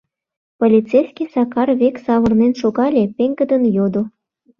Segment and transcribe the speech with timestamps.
[0.59, 4.03] Полицейский Сакар век савырнен шогале, пеҥгыдын йодо: